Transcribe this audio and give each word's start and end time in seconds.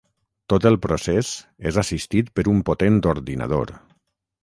Tot 0.53 0.63
el 0.69 0.77
procés 0.85 1.29
és 1.73 1.79
assistit 1.83 2.35
per 2.39 2.49
un 2.57 2.67
potent 2.71 3.01
ordinador. 3.15 3.79